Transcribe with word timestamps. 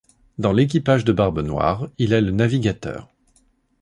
Dans 0.39 0.51
l'équipage 0.51 1.05
de 1.05 1.13
Barbe 1.13 1.41
Noire, 1.45 1.87
il 1.99 2.13
est 2.13 2.21
le 2.21 2.31
navigateur. 2.31 3.07